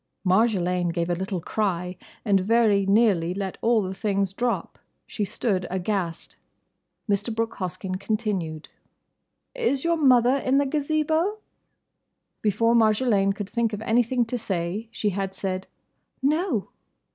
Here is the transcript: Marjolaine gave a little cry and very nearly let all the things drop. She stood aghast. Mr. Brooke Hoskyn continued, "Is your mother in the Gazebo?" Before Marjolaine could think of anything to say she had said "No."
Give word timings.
Marjolaine 0.25 0.91
gave 0.91 1.11
a 1.11 1.13
little 1.13 1.39
cry 1.39 1.95
and 2.25 2.39
very 2.39 2.87
nearly 2.87 3.35
let 3.35 3.59
all 3.61 3.83
the 3.83 3.93
things 3.93 4.33
drop. 4.33 4.79
She 5.05 5.23
stood 5.23 5.67
aghast. 5.69 6.37
Mr. 7.07 7.31
Brooke 7.31 7.57
Hoskyn 7.57 7.99
continued, 7.99 8.67
"Is 9.53 9.83
your 9.83 9.97
mother 9.97 10.37
in 10.37 10.57
the 10.57 10.65
Gazebo?" 10.65 11.37
Before 12.41 12.73
Marjolaine 12.73 13.33
could 13.35 13.47
think 13.51 13.73
of 13.73 13.81
anything 13.83 14.25
to 14.25 14.39
say 14.39 14.87
she 14.91 15.11
had 15.11 15.35
said 15.35 15.67
"No." 16.19 16.69